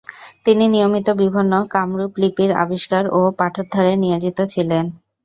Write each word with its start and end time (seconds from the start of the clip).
তিনি 0.45 0.63
নিয়মিত 0.67 1.07
বিভিন্ন 1.21 1.53
কামরূপ 1.73 2.11
লিপির 2.21 2.51
আবিষ্কার 2.63 3.03
ও 3.11 3.29
পাঠোদ্ধারে 3.39 3.93
নিয়োজিত 4.03 4.37
ছিলেন। 4.53 4.85